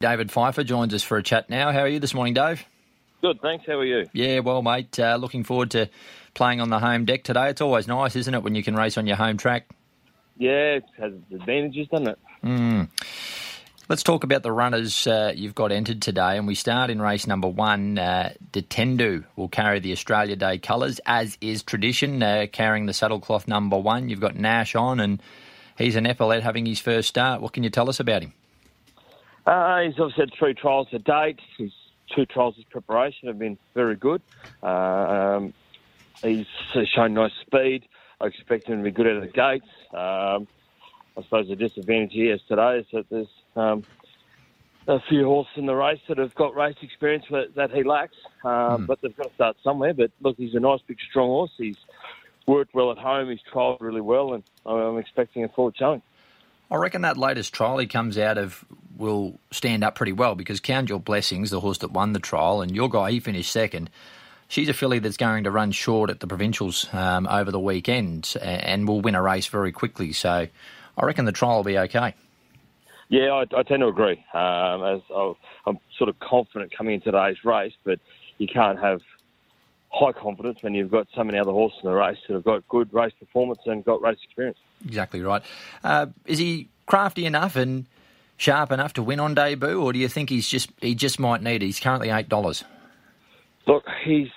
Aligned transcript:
David 0.00 0.30
Pfieffer 0.30 0.62
joins 0.62 0.94
us 0.94 1.02
for 1.02 1.18
a 1.18 1.24
chat 1.24 1.50
now. 1.50 1.72
How 1.72 1.80
are 1.80 1.88
you 1.88 1.98
this 1.98 2.14
morning, 2.14 2.32
Dave? 2.32 2.64
Good, 3.20 3.40
thanks. 3.40 3.66
How 3.66 3.80
are 3.80 3.84
you? 3.84 4.06
Yeah, 4.12 4.38
well, 4.38 4.62
mate. 4.62 4.96
Uh, 4.96 5.16
looking 5.16 5.42
forward 5.42 5.72
to 5.72 5.90
playing 6.34 6.60
on 6.60 6.70
the 6.70 6.78
home 6.78 7.04
deck 7.04 7.24
today. 7.24 7.50
It's 7.50 7.60
always 7.60 7.88
nice, 7.88 8.14
isn't 8.14 8.32
it, 8.32 8.44
when 8.44 8.54
you 8.54 8.62
can 8.62 8.76
race 8.76 8.96
on 8.96 9.08
your 9.08 9.16
home 9.16 9.38
track? 9.38 9.68
Yeah, 10.36 10.76
it 10.76 10.84
has 10.98 11.14
advantages, 11.34 11.88
doesn't 11.88 12.10
it? 12.10 12.18
Mm. 12.44 12.88
Let's 13.88 14.04
talk 14.04 14.22
about 14.22 14.44
the 14.44 14.52
runners 14.52 15.04
uh, 15.08 15.32
you've 15.34 15.56
got 15.56 15.72
entered 15.72 16.00
today, 16.00 16.36
and 16.36 16.46
we 16.46 16.54
start 16.54 16.90
in 16.90 17.02
race 17.02 17.26
number 17.26 17.48
one. 17.48 17.98
Uh, 17.98 18.34
Detendu 18.52 19.24
will 19.34 19.48
carry 19.48 19.80
the 19.80 19.90
Australia 19.90 20.36
Day 20.36 20.58
colours, 20.58 21.00
as 21.06 21.36
is 21.40 21.64
tradition, 21.64 22.22
uh, 22.22 22.46
carrying 22.52 22.86
the 22.86 22.92
saddlecloth 22.92 23.48
number 23.48 23.76
one. 23.76 24.10
You've 24.10 24.20
got 24.20 24.36
Nash 24.36 24.76
on, 24.76 25.00
and 25.00 25.20
he's 25.76 25.96
an 25.96 26.06
Epaulette 26.06 26.44
having 26.44 26.66
his 26.66 26.78
first 26.78 27.08
start. 27.08 27.42
What 27.42 27.52
can 27.52 27.64
you 27.64 27.70
tell 27.70 27.88
us 27.88 27.98
about 27.98 28.22
him? 28.22 28.32
Uh, 29.48 29.80
he's 29.80 29.98
obviously 29.98 30.24
had 30.24 30.34
three 30.38 30.52
trials 30.52 30.90
to 30.90 30.98
date. 30.98 31.40
His 31.56 31.72
two 32.14 32.26
trials 32.26 32.58
of 32.58 32.68
preparation 32.68 33.28
have 33.28 33.38
been 33.38 33.56
very 33.74 33.96
good. 33.96 34.20
Uh, 34.62 34.66
um, 34.66 35.54
he's 36.20 36.46
shown 36.94 37.14
nice 37.14 37.32
speed. 37.40 37.84
I 38.20 38.26
expect 38.26 38.66
him 38.66 38.76
to 38.76 38.84
be 38.84 38.90
good 38.90 39.06
out 39.06 39.16
of 39.16 39.22
the 39.22 39.28
gates. 39.28 39.70
Um, 39.94 40.48
I 41.16 41.22
suppose 41.22 41.48
the 41.48 41.56
disadvantage 41.56 42.12
he 42.12 42.26
has 42.26 42.42
today 42.46 42.80
is 42.80 42.86
that 42.92 43.06
there's 43.08 43.28
um, 43.56 43.84
a 44.86 45.00
few 45.08 45.24
horses 45.24 45.54
in 45.56 45.64
the 45.64 45.74
race 45.74 46.00
that 46.08 46.18
have 46.18 46.34
got 46.34 46.54
race 46.54 46.76
experience 46.82 47.24
that, 47.30 47.54
that 47.54 47.70
he 47.70 47.84
lacks, 47.84 48.16
mm. 48.44 48.86
but 48.86 49.00
they've 49.00 49.16
got 49.16 49.28
to 49.28 49.34
start 49.34 49.56
somewhere. 49.64 49.94
But 49.94 50.10
look, 50.20 50.36
he's 50.36 50.54
a 50.54 50.60
nice, 50.60 50.80
big, 50.86 50.98
strong 51.08 51.28
horse. 51.28 51.52
He's 51.56 51.78
worked 52.46 52.74
well 52.74 52.92
at 52.92 52.98
home. 52.98 53.30
He's 53.30 53.40
trialled 53.50 53.80
really 53.80 54.02
well, 54.02 54.34
and 54.34 54.42
I'm 54.66 54.98
expecting 54.98 55.42
a 55.44 55.48
full 55.48 55.72
showing. 55.74 56.02
I 56.70 56.76
reckon 56.76 57.00
that 57.02 57.16
latest 57.16 57.54
trial 57.54 57.78
he 57.78 57.86
comes 57.86 58.18
out 58.18 58.36
of 58.36 58.62
will 58.98 59.38
stand 59.50 59.84
up 59.84 59.94
pretty 59.94 60.12
well 60.12 60.34
because 60.34 60.60
Count 60.60 60.88
Your 60.88 61.00
Blessings, 61.00 61.50
the 61.50 61.60
horse 61.60 61.78
that 61.78 61.92
won 61.92 62.12
the 62.12 62.18
trial, 62.18 62.60
and 62.60 62.74
your 62.74 62.90
guy, 62.90 63.12
he 63.12 63.20
finished 63.20 63.50
second. 63.50 63.88
She's 64.48 64.68
a 64.68 64.74
filly 64.74 64.98
that's 64.98 65.16
going 65.16 65.44
to 65.44 65.50
run 65.50 65.72
short 65.72 66.10
at 66.10 66.20
the 66.20 66.26
provincials 66.26 66.92
um, 66.92 67.26
over 67.28 67.50
the 67.50 67.60
weekend 67.60 68.34
and 68.40 68.88
will 68.88 69.00
win 69.00 69.14
a 69.14 69.22
race 69.22 69.46
very 69.46 69.72
quickly. 69.72 70.12
So 70.12 70.48
I 70.96 71.06
reckon 71.06 71.26
the 71.26 71.32
trial 71.32 71.56
will 71.56 71.64
be 71.64 71.78
okay. 71.78 72.14
Yeah, 73.10 73.32
I, 73.32 73.42
I 73.56 73.62
tend 73.62 73.80
to 73.80 73.88
agree. 73.88 74.24
Um, 74.34 74.84
as 74.84 75.00
I, 75.14 75.32
I'm 75.66 75.78
sort 75.96 76.08
of 76.08 76.18
confident 76.18 76.76
coming 76.76 76.94
into 76.94 77.12
today's 77.12 77.44
race, 77.44 77.74
but 77.84 78.00
you 78.38 78.46
can't 78.46 78.78
have 78.78 79.00
high 79.90 80.12
confidence 80.12 80.62
when 80.62 80.74
you've 80.74 80.90
got 80.90 81.08
so 81.14 81.24
many 81.24 81.38
other 81.38 81.52
horses 81.52 81.78
in 81.82 81.90
the 81.90 81.94
race 81.94 82.18
that 82.26 82.34
have 82.34 82.44
got 82.44 82.66
good 82.68 82.92
race 82.92 83.12
performance 83.18 83.60
and 83.66 83.84
got 83.84 84.02
race 84.02 84.18
experience. 84.24 84.58
Exactly 84.84 85.20
right. 85.20 85.42
Uh, 85.84 86.06
is 86.26 86.38
he 86.38 86.68
crafty 86.86 87.26
enough 87.26 87.56
and 87.56 87.86
sharp 88.38 88.72
enough 88.72 88.94
to 88.94 89.02
win 89.02 89.20
on 89.20 89.34
debut, 89.34 89.78
or 89.78 89.92
do 89.92 89.98
you 89.98 90.08
think 90.08 90.30
he's 90.30 90.48
just 90.48 90.70
he 90.80 90.94
just 90.94 91.20
might 91.20 91.42
need 91.42 91.62
it? 91.62 91.66
He's 91.66 91.80
currently 91.80 92.08
eight 92.08 92.30
dollars. 92.30 92.64
Look, 93.66 93.84
he's 94.02 94.28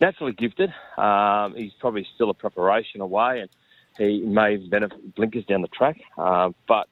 naturally 0.00 0.32
gifted. 0.32 0.74
Um, 0.98 1.54
he's 1.54 1.72
probably 1.78 2.04
still 2.16 2.30
a 2.30 2.34
preparation 2.34 3.00
away, 3.00 3.40
and 3.40 3.50
he 3.96 4.20
may 4.20 4.56
benefit 4.56 5.14
blinkers 5.14 5.44
down 5.44 5.62
the 5.62 5.68
track. 5.68 6.00
Uh, 6.18 6.50
but 6.66 6.88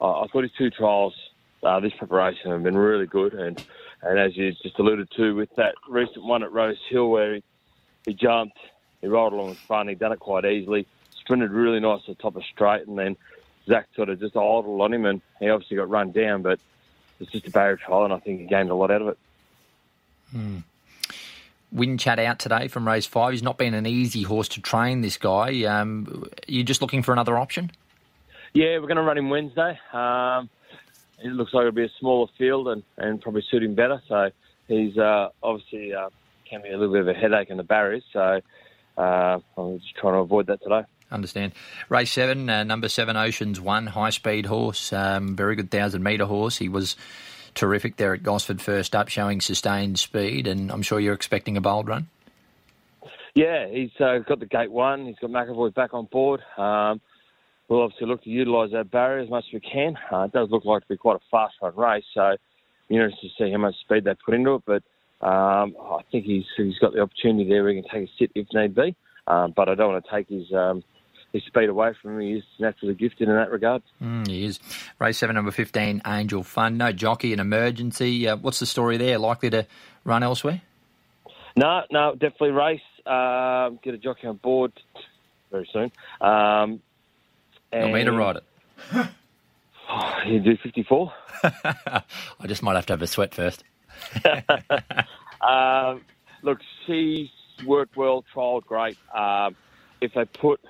uh, 0.00 0.20
I 0.20 0.26
thought 0.26 0.42
his 0.42 0.52
two 0.58 0.68
trials 0.68 1.14
uh, 1.62 1.80
this 1.80 1.92
preparation 1.94 2.50
have 2.50 2.62
been 2.62 2.76
really 2.76 3.06
good, 3.06 3.32
and 3.32 3.64
and 4.02 4.18
as 4.18 4.36
you 4.36 4.52
just 4.52 4.78
alluded 4.78 5.08
to 5.16 5.34
with 5.34 5.54
that 5.56 5.74
recent 5.88 6.24
one 6.24 6.42
at 6.42 6.52
Rose 6.52 6.76
Hill 6.90 7.08
where 7.08 7.36
he, 7.36 7.42
he 8.04 8.12
jumped, 8.12 8.58
he 9.00 9.06
rolled 9.06 9.32
along 9.32 9.50
the 9.50 9.54
front, 9.54 9.88
he 9.88 9.94
done 9.94 10.12
it 10.12 10.18
quite 10.18 10.44
easily, 10.44 10.86
sprinted 11.18 11.52
really 11.52 11.80
nice 11.80 12.02
at 12.06 12.18
the 12.18 12.22
top 12.22 12.36
of 12.36 12.44
straight, 12.44 12.86
and 12.86 12.98
then 12.98 13.16
Zach 13.66 13.86
sort 13.94 14.08
of 14.08 14.20
just 14.20 14.36
idled 14.36 14.80
on 14.80 14.92
him, 14.92 15.06
and 15.06 15.20
he 15.40 15.48
obviously 15.48 15.76
got 15.76 15.88
run 15.88 16.12
down, 16.12 16.42
but 16.42 16.58
it's 17.20 17.30
just 17.30 17.46
a 17.46 17.50
barrier 17.50 17.76
trial, 17.76 18.04
and 18.04 18.12
I 18.12 18.18
think 18.18 18.40
he 18.40 18.46
gained 18.46 18.70
a 18.70 18.74
lot 18.74 18.90
out 18.90 19.02
of 19.02 19.08
it. 19.08 19.18
Hmm. 20.30 20.58
Win 21.72 21.98
chat 21.98 22.18
out 22.18 22.38
today 22.38 22.68
from 22.68 22.86
race 22.86 23.06
five. 23.06 23.32
He's 23.32 23.42
not 23.42 23.58
been 23.58 23.74
an 23.74 23.86
easy 23.86 24.22
horse 24.22 24.48
to 24.48 24.60
train. 24.60 25.00
This 25.00 25.16
guy. 25.16 25.64
Um, 25.64 26.28
you 26.46 26.62
just 26.62 26.80
looking 26.80 27.02
for 27.02 27.12
another 27.12 27.36
option? 27.36 27.70
Yeah, 28.52 28.78
we're 28.78 28.86
going 28.86 28.96
to 28.96 29.02
run 29.02 29.18
him 29.18 29.30
Wednesday. 29.30 29.78
Um, 29.92 30.48
it 31.18 31.32
looks 31.32 31.52
like 31.52 31.62
it'll 31.62 31.72
be 31.72 31.84
a 31.84 31.90
smaller 31.98 32.28
field 32.38 32.68
and, 32.68 32.84
and 32.96 33.20
probably 33.20 33.42
suit 33.50 33.64
him 33.64 33.74
better. 33.74 34.00
So 34.06 34.30
he's 34.68 34.96
uh, 34.96 35.30
obviously 35.42 35.92
uh, 35.92 36.10
can 36.48 36.62
be 36.62 36.68
a 36.68 36.78
little 36.78 36.92
bit 36.92 37.00
of 37.00 37.08
a 37.08 37.14
headache 37.14 37.50
in 37.50 37.56
the 37.56 37.64
barriers. 37.64 38.04
So 38.12 38.40
uh, 38.96 39.38
I'm 39.56 39.80
just 39.80 39.96
trying 39.96 40.12
to 40.14 40.18
avoid 40.18 40.46
that 40.46 40.62
today. 40.62 40.82
Understand. 41.14 41.52
Race 41.88 42.10
seven, 42.10 42.50
uh, 42.50 42.64
number 42.64 42.88
seven, 42.88 43.16
Oceans 43.16 43.60
One, 43.60 43.86
high 43.86 44.10
speed 44.10 44.46
horse, 44.46 44.92
um, 44.92 45.36
very 45.36 45.54
good 45.54 45.70
thousand 45.70 46.02
metre 46.02 46.26
horse. 46.26 46.56
He 46.56 46.68
was 46.68 46.96
terrific 47.54 47.96
there 47.96 48.12
at 48.14 48.22
Gosford 48.22 48.60
first 48.60 48.96
up, 48.96 49.08
showing 49.08 49.40
sustained 49.40 49.98
speed, 49.98 50.48
and 50.48 50.72
I'm 50.72 50.82
sure 50.82 50.98
you're 50.98 51.14
expecting 51.14 51.56
a 51.56 51.60
bold 51.60 51.88
run. 51.88 52.08
Yeah, 53.34 53.68
he's 53.68 53.90
uh, 54.00 54.18
got 54.18 54.40
the 54.40 54.46
gate 54.46 54.70
one. 54.70 55.06
He's 55.06 55.16
got 55.20 55.30
McEvoy 55.30 55.74
back 55.74 55.94
on 55.94 56.06
board. 56.06 56.40
Um, 56.56 57.00
we'll 57.68 57.82
obviously 57.82 58.06
look 58.06 58.22
to 58.24 58.30
utilise 58.30 58.72
that 58.72 58.90
barrier 58.90 59.22
as 59.22 59.30
much 59.30 59.44
as 59.48 59.54
we 59.54 59.60
can. 59.60 59.96
Uh, 60.12 60.24
it 60.24 60.32
does 60.32 60.50
look 60.50 60.64
like 60.64 60.82
to 60.82 60.88
be 60.88 60.96
quite 60.96 61.16
a 61.16 61.24
fast 61.30 61.54
run 61.62 61.76
race, 61.76 62.04
so 62.12 62.36
you're 62.88 63.04
interested 63.04 63.30
to 63.36 63.44
see 63.44 63.52
how 63.52 63.58
much 63.58 63.74
speed 63.80 64.04
they 64.04 64.14
put 64.24 64.34
into 64.34 64.54
it. 64.54 64.62
But 64.66 64.82
um, 65.26 65.76
I 65.80 66.00
think 66.12 66.26
he's 66.26 66.44
he's 66.56 66.78
got 66.78 66.92
the 66.92 67.00
opportunity 67.00 67.48
there 67.48 67.68
he 67.68 67.80
can 67.80 67.90
take 67.90 68.08
a 68.08 68.12
sit 68.18 68.30
if 68.34 68.46
need 68.52 68.74
be. 68.74 68.94
Um, 69.26 69.52
but 69.56 69.68
I 69.68 69.74
don't 69.74 69.92
want 69.92 70.04
to 70.04 70.10
take 70.10 70.28
his 70.28 70.52
um, 70.52 70.84
his 71.34 71.42
speed 71.44 71.68
away 71.68 71.92
from 72.00 72.14
him. 72.14 72.20
He's 72.20 72.44
naturally 72.58 72.94
gifted 72.94 73.28
in 73.28 73.34
that 73.34 73.50
regard. 73.50 73.82
Mm, 74.00 74.26
he 74.26 74.46
is. 74.46 74.60
Race 74.98 75.18
seven, 75.18 75.34
number 75.34 75.50
fifteen, 75.50 76.00
Angel 76.06 76.42
Fun. 76.42 76.78
No 76.78 76.92
jockey, 76.92 77.34
an 77.34 77.40
emergency. 77.40 78.26
Uh, 78.26 78.36
what's 78.36 78.60
the 78.60 78.66
story 78.66 78.96
there? 78.96 79.18
Likely 79.18 79.50
to 79.50 79.66
run 80.04 80.22
elsewhere? 80.22 80.62
No, 81.56 81.82
no, 81.90 82.12
definitely 82.12 82.52
race. 82.52 82.80
Uh, 83.04 83.70
get 83.82 83.94
a 83.94 83.98
jockey 83.98 84.28
on 84.28 84.36
board 84.36 84.72
very 85.50 85.68
soon. 85.72 85.92
Um, 86.20 86.80
and... 87.72 87.92
me 87.92 88.04
to 88.04 88.12
ride 88.12 88.36
it. 88.36 88.44
oh, 89.90 90.14
you 90.26 90.40
do 90.40 90.56
54? 90.56 91.12
I 91.42 92.02
just 92.46 92.62
might 92.62 92.76
have 92.76 92.86
to 92.86 92.92
have 92.92 93.02
a 93.02 93.06
sweat 93.06 93.34
first. 93.34 93.62
um, 95.40 96.00
look, 96.42 96.58
she's 96.86 97.28
worked 97.66 97.96
well, 97.96 98.24
trialled 98.34 98.64
great. 98.64 98.96
Um, 99.14 99.54
if 100.00 100.12
they 100.14 100.24
put 100.24 100.60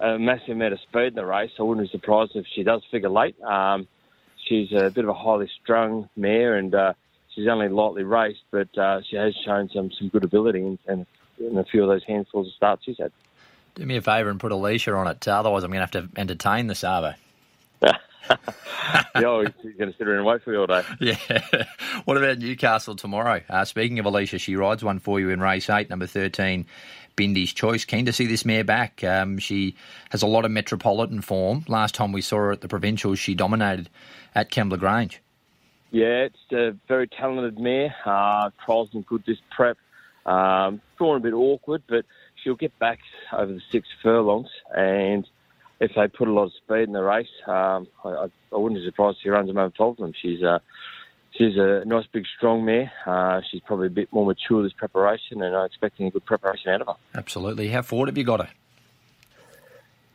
a 0.00 0.18
massive 0.18 0.50
amount 0.50 0.72
of 0.72 0.80
speed 0.80 1.08
in 1.08 1.14
the 1.14 1.26
race, 1.26 1.50
I 1.58 1.62
wouldn't 1.62 1.86
be 1.86 1.90
surprised 1.90 2.32
if 2.34 2.46
she 2.54 2.62
does 2.62 2.82
figure 2.90 3.10
late. 3.10 3.40
Um, 3.42 3.86
she's 4.48 4.72
a 4.72 4.90
bit 4.90 5.04
of 5.04 5.10
a 5.10 5.14
highly 5.14 5.48
strung 5.62 6.08
mare, 6.16 6.56
and 6.56 6.74
uh, 6.74 6.94
she's 7.34 7.48
only 7.48 7.68
lightly 7.68 8.02
raced, 8.02 8.42
but 8.50 8.76
uh, 8.78 9.00
she 9.08 9.16
has 9.16 9.34
shown 9.44 9.68
some, 9.74 9.90
some 9.98 10.08
good 10.08 10.24
ability 10.24 10.60
in, 10.60 10.78
in, 10.88 11.06
in 11.38 11.58
a 11.58 11.64
few 11.64 11.82
of 11.82 11.88
those 11.88 12.04
handfuls 12.04 12.48
of 12.48 12.52
starts 12.54 12.84
she's 12.84 12.98
had. 12.98 13.12
Do 13.74 13.86
me 13.86 13.96
a 13.96 14.02
favour 14.02 14.30
and 14.30 14.40
put 14.40 14.52
a 14.52 14.54
Alicia 14.54 14.92
on 14.94 15.06
it. 15.06 15.26
Otherwise, 15.28 15.62
I'm 15.62 15.70
going 15.70 15.86
to 15.86 15.98
have 15.98 16.12
to 16.12 16.20
entertain 16.20 16.66
the 16.66 16.74
Savo. 16.74 17.14
yeah, 19.14 19.44
he's 19.62 19.74
going 19.74 19.90
to 19.90 19.96
sit 19.96 20.06
around 20.06 20.18
and 20.18 20.26
wait 20.26 20.42
for 20.42 20.52
you 20.52 20.60
all 20.60 20.66
day. 20.66 20.82
Yeah. 21.00 21.64
What 22.04 22.16
about 22.16 22.38
Newcastle 22.38 22.96
tomorrow? 22.96 23.42
Uh, 23.48 23.64
speaking 23.64 23.98
of 23.98 24.06
Alicia, 24.06 24.38
she 24.38 24.56
rides 24.56 24.84
one 24.84 24.98
for 24.98 25.20
you 25.20 25.30
in 25.30 25.40
race 25.40 25.70
eight, 25.70 25.90
number 25.90 26.06
13, 26.06 26.66
Bindy's 27.16 27.52
Choice. 27.52 27.84
Keen 27.84 28.06
to 28.06 28.12
see 28.12 28.26
this 28.26 28.44
mare 28.44 28.64
back. 28.64 29.02
Um, 29.04 29.38
she 29.38 29.74
has 30.10 30.22
a 30.22 30.26
lot 30.26 30.44
of 30.44 30.50
metropolitan 30.50 31.20
form. 31.20 31.64
Last 31.68 31.94
time 31.94 32.12
we 32.12 32.22
saw 32.22 32.36
her 32.36 32.52
at 32.52 32.60
the 32.60 32.68
Provincials, 32.68 33.18
she 33.18 33.34
dominated 33.34 33.88
at 34.34 34.50
Kembla 34.50 34.78
Grange. 34.78 35.20
Yeah, 35.90 36.28
it's 36.28 36.52
a 36.52 36.76
very 36.86 37.08
talented 37.08 37.58
mare. 37.58 37.94
Uh, 38.04 38.50
trials 38.64 38.90
and 38.92 39.04
good 39.04 39.24
this 39.26 39.38
prep. 39.50 39.76
Um, 40.24 40.80
drawn 40.98 41.16
a 41.16 41.20
bit 41.20 41.32
awkward, 41.32 41.82
but 41.88 42.04
she'll 42.42 42.54
get 42.54 42.78
back 42.78 43.00
over 43.32 43.52
the 43.52 43.60
six 43.72 43.88
furlongs, 44.02 44.48
and 44.76 45.26
if 45.80 45.92
they 45.96 46.08
put 46.08 46.28
a 46.28 46.32
lot 46.32 46.44
of 46.44 46.52
speed 46.52 46.82
in 46.82 46.92
the 46.92 47.02
race, 47.02 47.26
um, 47.46 47.88
I, 48.04 48.26
I, 48.52 48.56
wouldn't 48.56 48.80
be 48.80 48.86
surprised 48.86 49.18
if 49.18 49.22
she 49.22 49.28
runs 49.30 49.48
them 49.48 49.58
over 49.58 49.70
top 49.70 49.92
of 49.92 49.96
them. 49.96 50.12
She's 50.20 50.42
a 50.42 50.60
she's 51.32 51.56
a 51.56 51.82
nice, 51.86 52.04
big, 52.12 52.24
strong 52.36 52.64
mare. 52.64 52.92
Uh, 53.06 53.40
she's 53.50 53.62
probably 53.62 53.86
a 53.86 53.90
bit 53.90 54.12
more 54.12 54.26
mature 54.26 54.62
this 54.62 54.74
preparation, 54.74 55.42
and 55.42 55.56
I'm 55.56 55.64
expecting 55.64 56.06
a 56.06 56.10
good 56.10 56.24
preparation 56.26 56.70
out 56.70 56.82
of 56.82 56.86
her. 56.88 56.94
Absolutely. 57.14 57.68
How 57.68 57.82
forward 57.82 58.08
have 58.08 58.18
you 58.18 58.24
got 58.24 58.40
her? 58.40 58.50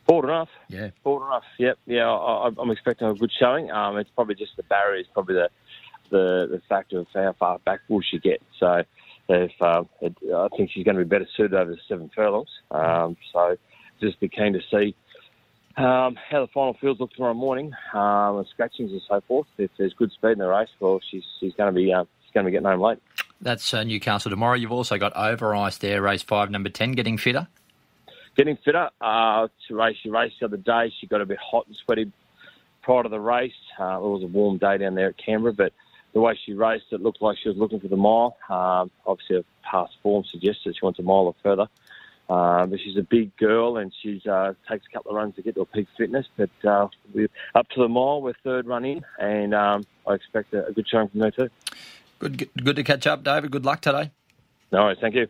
Forward 0.06 0.28
enough. 0.28 0.50
Yeah. 0.68 0.90
Forward 1.02 1.26
enough. 1.26 1.44
Yep. 1.58 1.78
Yeah, 1.86 2.08
I, 2.08 2.46
am 2.46 2.70
expecting 2.70 3.08
a 3.08 3.14
good 3.14 3.32
showing. 3.36 3.72
Um, 3.72 3.96
it's 3.96 4.10
probably 4.14 4.36
just 4.36 4.56
the 4.56 4.62
barrier 4.62 5.00
is 5.00 5.06
probably 5.12 5.34
the 5.34 5.50
the 6.10 6.48
the 6.48 6.62
factor 6.68 7.00
of 7.00 7.08
how 7.12 7.34
far 7.36 7.58
back 7.58 7.80
will 7.88 8.02
she 8.02 8.20
get. 8.20 8.40
So 8.60 8.84
if 9.28 9.50
uh, 9.60 9.82
it, 10.00 10.14
I 10.32 10.46
think 10.56 10.70
she's 10.70 10.84
going 10.84 10.96
to 10.96 11.04
be 11.04 11.08
better 11.08 11.26
suited 11.36 11.54
over 11.54 11.72
the 11.72 11.78
seven 11.88 12.08
furlongs. 12.14 12.50
Um, 12.70 13.16
so 13.32 13.56
just 14.00 14.20
be 14.20 14.28
keen 14.28 14.52
to 14.52 14.60
see 14.70 14.94
um, 15.76 16.16
how 16.30 16.40
the 16.40 16.46
final 16.52 16.74
fields 16.74 17.00
look 17.00 17.12
tomorrow 17.12 17.34
morning, 17.34 17.72
um, 17.92 18.38
and 18.38 18.46
scratchings 18.48 18.92
and 18.92 19.02
so 19.08 19.20
forth. 19.22 19.46
If 19.58 19.70
there's 19.76 19.92
good 19.94 20.10
speed 20.12 20.32
in 20.32 20.38
the 20.38 20.48
race, 20.48 20.68
well, 20.80 21.00
she's 21.10 21.24
she's 21.38 21.54
going 21.54 21.72
to 21.72 21.78
be 21.78 21.92
uh, 21.92 22.04
she's 22.24 22.32
going 22.32 22.44
to 22.44 22.50
be 22.50 22.52
getting 22.52 22.66
home 22.66 22.80
late. 22.80 22.98
That's 23.40 23.74
uh, 23.74 23.84
Newcastle 23.84 24.30
tomorrow. 24.30 24.54
You've 24.54 24.72
also 24.72 24.96
got 24.96 25.14
Over 25.14 25.54
Ice 25.54 25.78
there, 25.78 26.00
race 26.00 26.22
five, 26.22 26.50
number 26.50 26.70
ten, 26.70 26.92
getting 26.92 27.18
fitter. 27.18 27.48
Getting 28.36 28.56
fitter. 28.64 28.90
Uh, 29.00 29.48
to 29.68 29.74
race, 29.74 29.96
she 30.02 30.10
raced 30.10 30.36
the 30.40 30.46
other 30.46 30.56
day. 30.56 30.92
She 31.00 31.06
got 31.06 31.20
a 31.20 31.26
bit 31.26 31.38
hot 31.38 31.66
and 31.66 31.76
sweaty 31.76 32.10
prior 32.82 33.02
to 33.02 33.08
the 33.08 33.20
race. 33.20 33.52
Uh, 33.78 33.96
it 33.96 34.02
was 34.02 34.22
a 34.22 34.26
warm 34.26 34.58
day 34.58 34.78
down 34.78 34.94
there 34.94 35.08
at 35.08 35.16
Canberra, 35.18 35.52
but 35.52 35.72
the 36.14 36.20
way 36.20 36.38
she 36.46 36.54
raced, 36.54 36.86
it 36.92 37.02
looked 37.02 37.20
like 37.20 37.36
she 37.42 37.48
was 37.48 37.58
looking 37.58 37.80
for 37.80 37.88
the 37.88 37.96
mile. 37.96 38.36
Um, 38.48 38.90
obviously, 39.06 39.36
her 39.36 39.44
past 39.62 39.92
form 40.02 40.24
suggests 40.30 40.62
that 40.64 40.74
she 40.74 40.80
wants 40.82 40.98
a 40.98 41.02
mile 41.02 41.26
or 41.26 41.34
further. 41.42 41.66
Uh, 42.28 42.66
but 42.66 42.80
she's 42.80 42.96
a 42.96 43.02
big 43.02 43.36
girl 43.36 43.76
and 43.76 43.92
she 44.02 44.20
uh, 44.28 44.52
takes 44.68 44.84
a 44.90 44.92
couple 44.92 45.12
of 45.12 45.16
runs 45.16 45.36
to 45.36 45.42
get 45.42 45.54
to 45.54 45.60
a 45.60 45.66
peak 45.66 45.86
fitness. 45.96 46.26
But 46.36 46.50
uh, 46.64 46.88
we're 47.14 47.28
up 47.54 47.68
to 47.70 47.80
the 47.80 47.88
mile, 47.88 48.20
we're 48.20 48.34
third 48.42 48.66
run 48.66 48.84
in, 48.84 49.04
and 49.18 49.54
um, 49.54 49.84
I 50.06 50.14
expect 50.14 50.52
a, 50.52 50.66
a 50.66 50.72
good 50.72 50.88
showing 50.88 51.08
from 51.08 51.20
her 51.20 51.30
too. 51.30 51.48
Good, 52.18 52.48
good 52.64 52.76
to 52.76 52.82
catch 52.82 53.06
up, 53.06 53.22
David. 53.22 53.50
Good 53.50 53.64
luck 53.64 53.80
today. 53.80 54.10
No 54.72 54.84
worries, 54.84 54.98
thank 55.00 55.14
you. 55.14 55.28